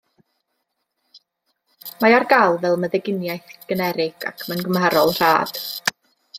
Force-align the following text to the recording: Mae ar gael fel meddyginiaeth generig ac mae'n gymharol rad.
Mae 1.99 2.17
ar 2.19 2.25
gael 2.33 2.57
fel 2.65 2.79
meddyginiaeth 2.87 3.53
generig 3.75 4.29
ac 4.33 4.45
mae'n 4.49 4.65
gymharol 4.67 5.15
rad. 5.23 5.65